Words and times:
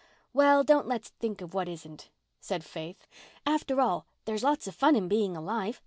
"Well, 0.33 0.63
don't 0.63 0.87
let's 0.87 1.09
think 1.09 1.41
of 1.41 1.53
what 1.53 1.69
isn't," 1.69 2.09
said 2.39 2.63
Faith. 2.65 3.05
"After 3.45 3.79
all, 3.79 4.07
there's 4.25 4.43
lots 4.43 4.65
of 4.65 4.73
fun 4.73 4.95
in 4.95 5.07
being 5.07 5.37
alive. 5.37 5.79